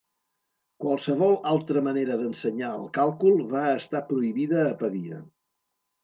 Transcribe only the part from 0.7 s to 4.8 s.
Qualsevol altra manera d'ensenyar el càlcul va estar prohibida a